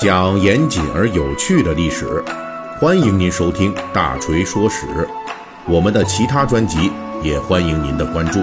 [0.00, 2.24] 讲严谨而有趣的历史，
[2.80, 4.86] 欢迎您收听《大锤说史》。
[5.68, 6.90] 我们的其他专辑
[7.22, 8.40] 也欢迎您的关注。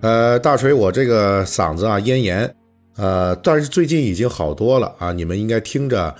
[0.00, 2.52] 呃，大锤，我这个嗓子啊咽炎，
[2.96, 5.12] 呃，但是最近已经好多了啊。
[5.12, 6.12] 你们应该听着，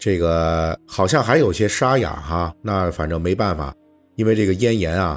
[0.00, 2.52] 这个好像还有些沙哑哈。
[2.60, 3.72] 那反正没办法，
[4.16, 5.16] 因为这个咽炎啊，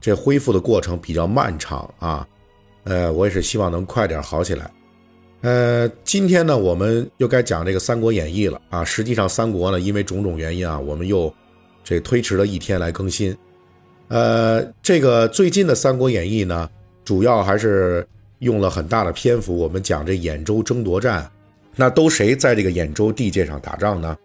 [0.00, 2.26] 这恢复的过程比较漫长啊。
[2.84, 4.70] 呃，我也是希望能快点好起来。
[5.42, 8.84] 呃，今天呢，我们又该讲这个《三国演义》了啊。
[8.84, 11.32] 实际上，《三国》呢，因为种种原因啊，我们又
[11.82, 13.36] 这推迟了一天来更新。
[14.08, 16.70] 呃，这个最近的《三国演义》呢。
[17.04, 18.02] 主要还是
[18.38, 21.30] 用了很大的篇幅，我们讲这兖州争夺战，
[21.76, 24.16] 那都谁在这个兖州地界上打仗呢？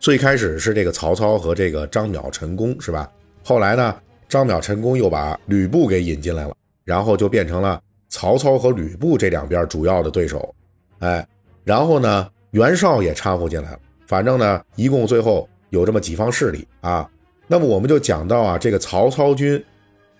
[0.00, 3.12] 最开始是这个曹操和这个张邈、陈宫，是吧？
[3.44, 3.94] 后来呢，
[4.26, 10.54] 张邈、陈宫又把吕布给引进来了，然后就变成了曹操和吕布这两边主要的对手。
[11.00, 11.26] 哎，
[11.64, 13.78] 然后呢，袁绍也掺和进来了。
[14.06, 17.06] 反正呢，一共最后有这么几方势力啊。
[17.46, 19.62] 那么我们就讲到啊，这个曹操军。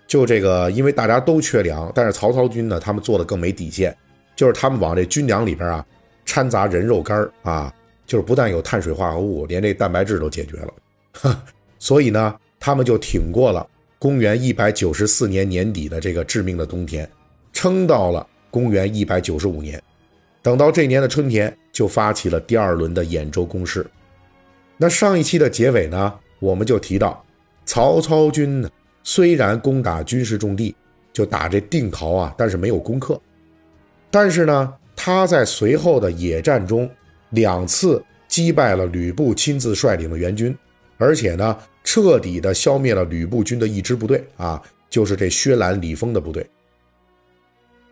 [0.05, 3.93] 就这个，因为大家都缺粮，但是曹操军呢，他们做的更没底线，
[4.37, 5.85] 就是他们往这军粮里边啊
[6.25, 7.73] 掺杂人肉干啊，
[8.05, 11.37] 就是不但有碳水化合物，连这蛋白质都解决了。
[11.77, 13.67] 所以呢，他们就挺过了
[13.99, 17.09] 公元一百九十四年年底的这个致命的冬天，
[17.51, 19.81] 撑到了公元一百九十五年。
[20.43, 23.85] 等到这年的春天，就发起了第二轮的兖州攻势。
[24.77, 27.23] 那上一期的结尾呢，我们就提到
[27.65, 28.69] 曹操军呢。
[29.03, 30.75] 虽然攻打军事重地，
[31.13, 33.19] 就打这定陶啊，但是没有攻克。
[34.11, 36.89] 但是呢，他在随后的野战中
[37.29, 40.55] 两次击败了吕布亲自率领的援军，
[40.97, 46.45] 而且呢，彻底的消灭了吕布军的一支部队啊，就是这薛兰、李丰的部队，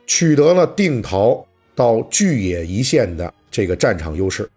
[0.05, 4.49] 取得了定陶到巨野一线的这个战场优势。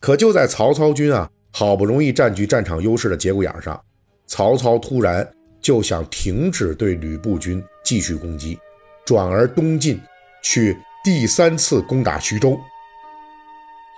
[0.00, 3.82] 可就在曹操军啊好不容易占据战场优势的节骨眼上，
[4.26, 5.26] 曹操突然。
[5.62, 8.58] 就想停止对吕布军继续攻击，
[9.06, 9.98] 转而东进，
[10.42, 12.60] 去第三次攻打徐州。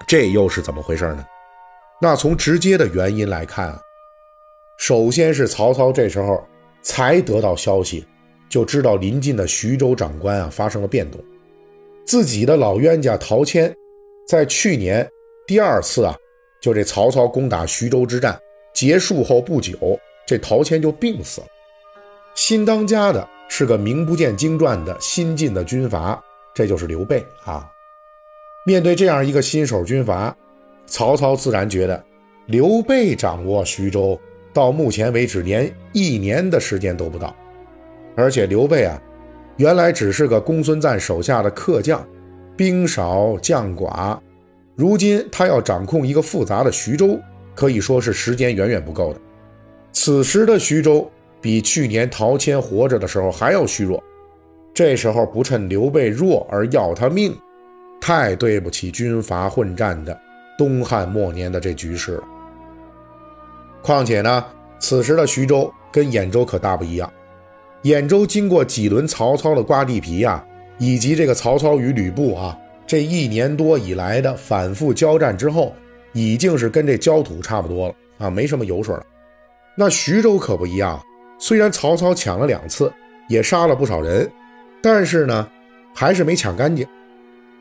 [0.07, 1.27] 这又是怎么回事呢？
[2.01, 3.81] 那从直接的原因来看啊，
[4.79, 6.43] 首先是曹操这时候
[6.83, 8.07] 才得到消息，
[8.49, 11.21] 就知道临近的徐州长官啊发生了变动，
[12.05, 13.75] 自己的老冤家陶谦，
[14.29, 15.09] 在去年
[15.47, 16.17] 第二次啊，
[16.61, 18.39] 就这曹操攻打徐州之战
[18.75, 21.47] 结束后不久，这陶谦就病死了。
[22.35, 26.23] 新当家的是个名不见经传的新晋的军阀，
[26.55, 27.67] 这就是刘备啊。
[28.67, 30.37] 面对这样一个新手军阀，
[30.87, 32.05] 曹操自然觉得
[32.45, 34.21] 刘备掌握徐州，
[34.57, 37.37] 到目前为止连一年的时间都不到。
[38.17, 39.01] 而且刘备啊，
[39.59, 42.03] 原来只是个公孙瓒手下的客将，
[42.57, 44.19] 兵少将寡，
[44.75, 47.21] 如今他要掌控一个复杂的徐州，
[47.55, 49.21] 可以说是时间远远不够的。
[49.93, 51.09] 此时的徐州。
[51.39, 54.03] 比去年陶谦活着的时候还要虚弱，
[54.75, 57.37] 这时候不趁刘备弱而要他命，
[58.01, 60.19] 太对不起军阀混战的
[60.59, 62.23] 东汉末年的这局势了。
[63.83, 64.45] 况且呢，
[64.79, 67.13] 此时的徐州跟兖州可大不一样，
[67.83, 70.45] 兖州经过几轮曹操的刮地皮呀，
[70.79, 72.57] 以及这个曹操与吕布啊
[72.87, 75.75] 这一年多以来的反复交战之后，
[76.13, 79.05] 已经是跟这焦土差不多了啊，没什么油水了。
[79.77, 81.01] 那徐州可不一样。
[81.39, 82.91] 虽然曹操抢了两次，
[83.29, 84.27] 也杀了不少人，
[84.83, 85.47] 但是呢，
[85.95, 86.87] 还是没抢干净。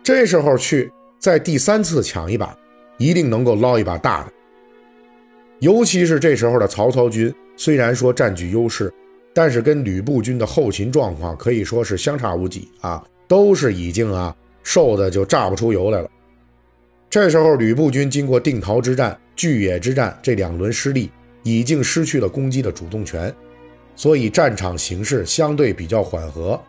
[0.02, 0.90] 这时候去
[1.20, 2.56] 在第三次抢一把，
[2.98, 4.32] 一定能够捞一把大的。
[5.66, 8.94] 尤其是这时候的曹操军，虽然说占据优势，
[9.34, 16.10] 但是跟吕布军的后勤状况可以说是相差无几啊，都是已经啊瘦的就榨不出油来了。
[17.10, 21.10] 这时候吕布军经过定陶之战、巨野之战这两轮失利，
[21.42, 23.34] 已经失去了攻击的主动权。
[23.96, 26.62] 所以战场形势相对比较缓和，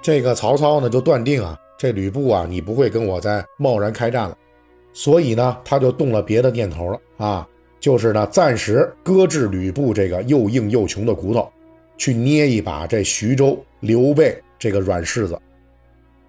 [0.00, 4.38] 这个曹操呢就断定啊，这吕布啊你不会跟我再贸然开战了，
[4.92, 7.48] 所以呢他就动了别的念头了啊，
[7.82, 11.50] 就是呢暂时搁置吕布这个又硬又穷的骨头，
[11.98, 15.36] 去捏一把这徐州刘备这个软柿子。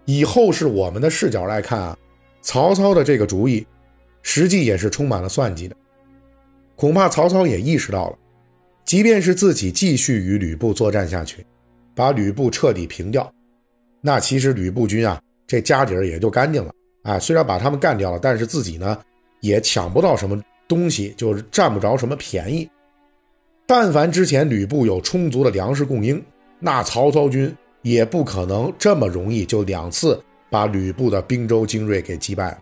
[0.05, 1.95] 以后是我们的视角来看啊，
[2.41, 3.65] 曹操的这个主意，
[4.23, 5.75] 实际也是充满了算计的，
[6.75, 8.17] 恐怕曹操也意识到了。
[8.83, 11.45] 即便是自己继续与吕布作战下去，
[11.93, 13.31] 把吕布彻底平掉，
[14.01, 16.73] 那其实吕布军啊，这家底儿也就干净了
[17.03, 17.19] 啊。
[17.19, 18.97] 虽然把他们干掉了，但是自己呢
[19.39, 22.69] 也抢不到什么东西，就是占不着什么便宜。
[23.65, 26.23] 但凡之前吕布有充足的粮食供应，
[26.59, 32.57] 那曹操军也不可能这么容易就两次把吕布的兵州精锐给击败。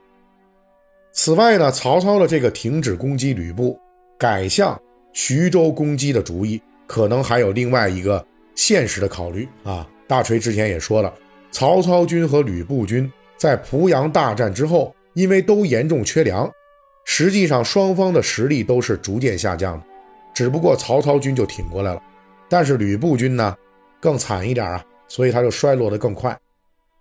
[1.12, 3.78] 此外呢，曹操的这个停止攻击吕布，
[4.18, 4.80] 改向
[5.12, 8.26] 徐州攻击的主意，可能还有另外一个
[8.56, 9.88] 现实的考虑啊。
[10.08, 11.14] 大锤之前也说了，
[11.52, 16.50] 曹操军和吕布军在濮阳大战之后，因为都严重缺粮，
[17.06, 19.86] 实际上双方的实力都是逐渐下降的。
[20.34, 22.02] 只不过曹操军就挺过来了，
[22.50, 23.56] 但是吕布军呢
[24.00, 26.38] 更惨一点啊，所以他就衰落的更快。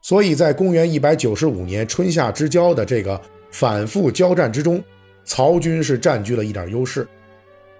[0.02, 3.20] 所以在公元一百九十五年春夏之交的这个。
[3.52, 4.80] 反复交战之中，
[5.24, 7.04] 曹军是占据了一点优势，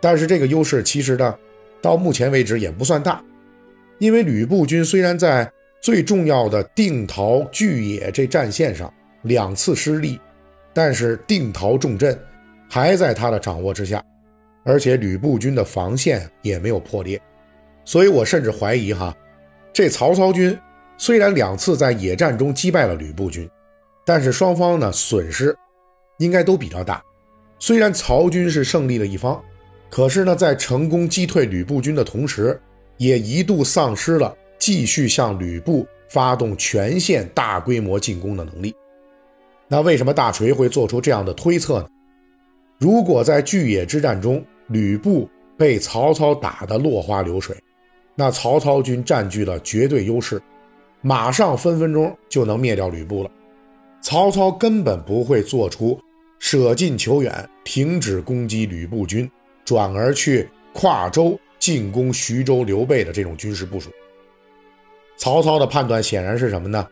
[0.01, 1.33] 但是这个优势其实呢，
[1.81, 3.23] 到目前为止也不算大，
[4.01, 5.49] 因为吕布军虽然在
[5.81, 10.19] 最重要的定陶、巨野这战线上两次失利，
[10.73, 12.19] 但是定陶重镇
[12.69, 14.03] 还在他的掌握之下，
[14.65, 17.21] 而且吕布军的防线也没有破裂，
[17.85, 19.17] 所以我甚至怀疑哈，
[19.73, 20.57] 这曹操军
[20.97, 23.49] 虽然两次在野战中击败了吕布军。
[24.03, 25.55] 但是双方呢损失
[26.19, 27.01] 应该都比较大，
[27.61, 29.41] 虽然曹军是胜利的一方，
[29.89, 32.61] 可是呢在成功击退吕布军的同时，
[32.97, 38.75] 也一度丧失了继续向吕布发动全线大规模进攻的能力。
[39.73, 41.87] 那为什么大锤会做出这样的推测呢？
[42.77, 47.57] 如果在巨野之战中吕布被曹操打得落花流水，
[48.17, 50.43] 那曹操军占据了绝对优势，
[51.03, 53.31] 马上分分钟就能灭掉吕布了。
[54.01, 55.97] 曹操根本不会做出
[56.41, 59.31] 舍近求远、停止攻击吕布军，
[59.65, 63.89] 转而去跨州进攻徐州刘备的这种军事部署。
[65.17, 66.89] 曹操的判断显然是什么呢？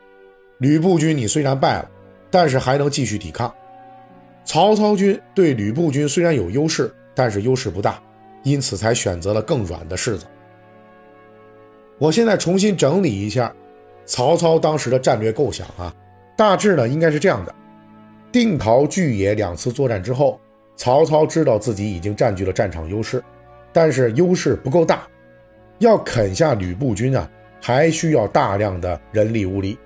[0.59, 1.91] 吕布军你虽然败了，
[2.31, 3.53] 但是还能继续抵抗。
[4.45, 8.01] 曹操军对吕布军虽然有优势，但是优势不大，
[8.43, 10.25] 因此才选择了更软的柿子。
[11.99, 13.55] 我现在重新整理一下
[14.07, 15.95] 曹操当时的战略构想啊。
[16.37, 17.53] 大致呢，应该是这样的：
[18.31, 20.41] 定陶、巨野两次作战之后，
[20.77, 23.21] 曹操知道自己已经占据了战场优势，
[23.73, 25.07] 但是优势不够大，
[25.79, 27.29] 要啃下吕布军啊，
[27.61, 29.77] 还需要大量的人力物力。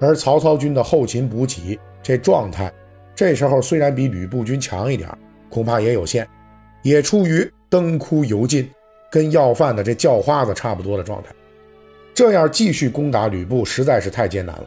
[0.00, 2.72] 而曹操军的后勤补给这状态，
[3.14, 5.08] 这时候虽然比吕布军强一点，
[5.50, 6.26] 恐怕也有限，
[6.82, 8.68] 也处于灯枯油尽，
[9.10, 11.28] 跟要饭的这叫花子差不多的状态。
[12.14, 14.66] 这样继续攻打吕布，实在是太艰难了。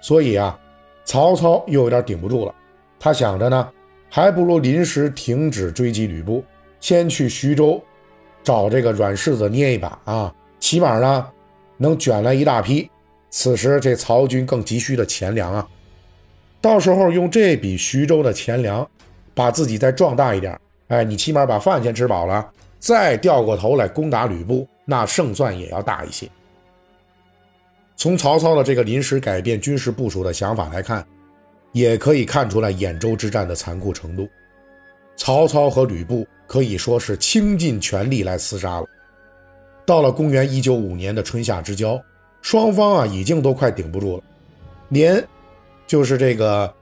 [0.00, 0.58] 所以啊，
[1.04, 2.54] 曹操又有点顶不住了。
[2.98, 3.68] 他想着呢，
[4.10, 6.44] 还不如临时停止追击吕布，
[6.80, 7.82] 先去徐州
[8.42, 11.26] 找这个软柿子捏一把啊，起码呢
[11.76, 12.90] 能卷来一大批。
[13.36, 15.68] 此时这曹军更急需的钱粮啊，
[16.60, 18.88] 到时候用这笔徐州的钱粮，
[19.34, 22.48] 把自己再壮大一点，哎，你起码把饭先吃饱了，
[22.78, 26.28] 再掉过头来攻打吕布，那胜算也要大一些。
[27.96, 31.04] 从曹操的这个临时改变军事部署的想法来看，
[31.72, 34.28] 也可以看出来兖州之战的残酷程度。
[35.16, 38.86] 曹操和吕布可以说是倾尽全力来厮杀了。
[39.84, 42.00] 到了公元一九五年的春夏之交，
[42.44, 44.22] 双方啊已经都快顶不住了，
[44.90, 45.26] 连
[45.86, 46.72] 就是这个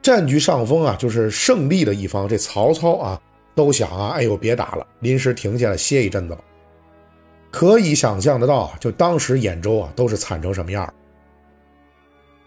[0.00, 3.20] 占据上风啊，就是胜利的一方，这曹操啊
[3.56, 6.40] 都想啊，哎呦别打了，临时停下来歇一阵子吧。
[7.50, 10.88] 可以想象得到，就当时兖州啊都是惨成什么样。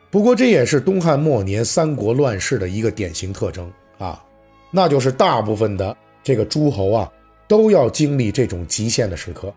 [0.10, 4.24] 不过这也是东汉末年三国乱世的一个典型特征啊，
[4.72, 7.12] 那就是大部分的这个诸侯啊
[7.50, 9.54] 都要经历这种极限的时刻。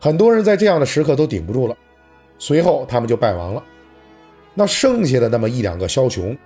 [0.00, 1.76] 很多人在这样的时刻都顶不住了，
[2.40, 3.62] 随后他们就败亡了。
[4.52, 6.36] 那剩下的那么一两个枭雄，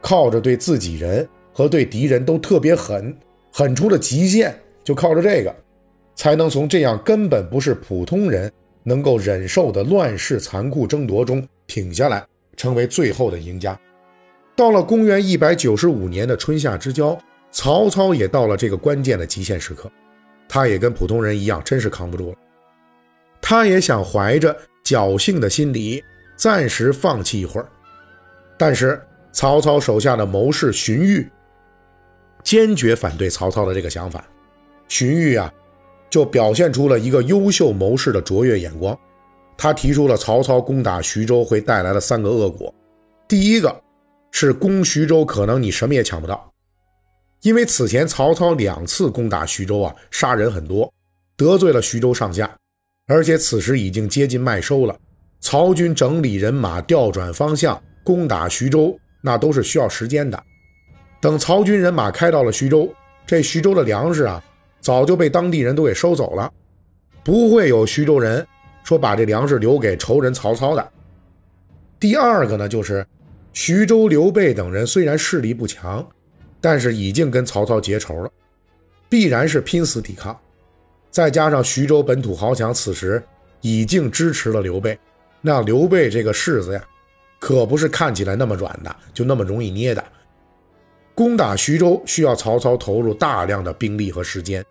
[0.00, 3.16] 靠着对自己人和对敌人都特别狠，
[3.52, 5.54] 狠出了极限，就靠着这个。
[6.14, 8.50] 才能从这样根本不是普通人
[8.82, 12.24] 能够忍受的乱世残酷争夺中挺下来，
[12.56, 13.78] 成为最后的赢家。
[14.54, 17.16] 到了公元一百九十五年的春夏之交，
[17.50, 19.90] 曹操也到了这个关键的极限时刻，
[20.48, 22.36] 他也跟普通人一样，真是扛不住了。
[23.40, 26.02] 他也想怀着侥幸的心理，
[26.36, 27.68] 暂时放弃一会儿。
[28.58, 29.00] 但是
[29.32, 31.28] 曹操手下的谋士荀彧
[32.42, 34.24] 坚决反对曹操的这个想法。
[34.88, 35.52] 荀彧啊。
[36.10, 38.94] 就表现出了一个优秀谋士的卓越眼光，
[39.56, 42.70] 他提出了曹操攻打徐州会带来的三个恶果。
[43.26, 43.74] 第一个
[44.30, 46.52] 是攻徐州，可能你什么也抢不到，
[47.40, 50.92] 因为此前曹操两次攻打徐州啊，杀人很多，
[51.34, 52.54] 得罪了徐州上下，
[53.12, 54.98] 而且此时已经接近麦收了。
[55.38, 60.42] 曹军整理人马，调转方向攻打徐州，那都是需要时间的。
[61.20, 62.90] 等曹军人马开到了徐州，
[63.26, 64.42] 这徐州的粮食啊。
[64.80, 66.50] 早就被当地人都给收走了，
[67.22, 68.44] 不会有徐州人
[68.82, 70.90] 说把这粮食留给仇人曹操的。
[72.00, 73.06] 第二个呢，就是
[73.52, 76.04] 徐州刘备等人虽然势力不强，
[76.60, 78.30] 但是已经跟曹操结仇了，
[79.08, 80.36] 必然是拼死抵抗。
[81.12, 83.22] 再加上徐州本土豪强此时
[83.60, 84.98] 已经支持了刘备，
[85.42, 86.82] 那刘备这个柿子呀，
[87.38, 90.02] 可不是看起来那么软的，就那么容易捏的。
[91.14, 94.64] 攻打徐州需要曹操投入大量的兵力和时间，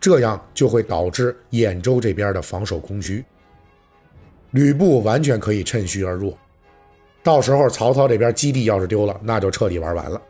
[0.00, 3.24] 这样就会导致兖州这边的防守空虚。
[4.50, 6.36] 吕布完全可以趁虚而入，
[7.22, 10.20] 到时候曹操这边基地要是丢了，那就彻底玩完了。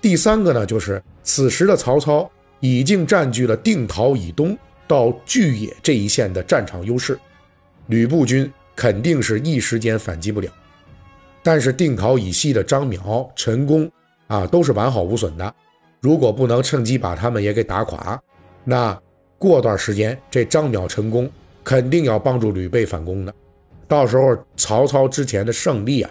[0.00, 2.28] 第三个呢，就是此时的曹操
[2.60, 7.18] 已经占据了定陶以东到巨野这一线的战场优势，
[7.88, 10.48] 吕布军肯定是一时间反击不了。
[11.42, 13.90] 但是定陶以西的张邈、陈宫。
[14.30, 15.52] 啊，都是完好无损的。
[15.98, 18.16] 如果不能趁机把他们也给打垮，
[18.62, 18.96] 那
[19.38, 21.28] 过段时间这张邈成功，
[21.64, 23.34] 肯定要帮助吕备反攻的。
[23.88, 26.10] 到时候曹操之前的胜利啊，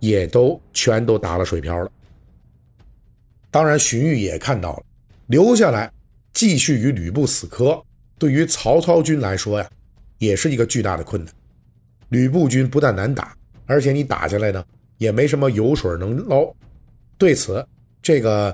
[0.00, 1.88] 也都全都打了水漂了。
[3.52, 4.82] 当然，荀彧也看到了，
[5.30, 5.88] 留下来
[6.32, 7.80] 继续与吕布死磕，
[8.18, 9.70] 对于曹操军来说呀，
[10.18, 11.32] 也是一个巨大的困难。
[12.08, 13.32] 吕布军不但难打，
[13.64, 14.64] 而且你打下来呢，
[14.98, 16.52] 也没什么油水能捞。
[17.16, 17.64] 对此，
[18.02, 18.52] 这个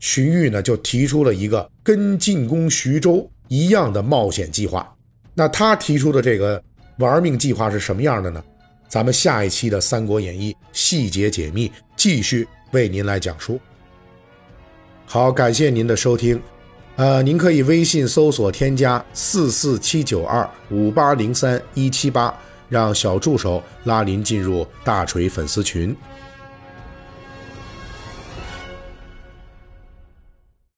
[0.00, 4.90] 荀彧呢就提出了一个跟进攻徐州一样的冒险计划。
[5.34, 6.62] 那他提出的这个
[6.96, 8.42] 玩命计划是什么样的呢？
[8.88, 13.60] 咱们下一期的《三国演义》细节解密继续为您来讲述。
[15.06, 16.40] 好，感谢您的收听。
[16.96, 22.32] 呃，您可以微信搜索添加四四七九二五八零三一七八，
[22.68, 25.94] 让小助手拉您进入大锤粉丝群。